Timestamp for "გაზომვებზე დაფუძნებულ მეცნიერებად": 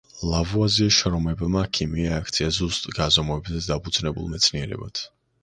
3.01-5.07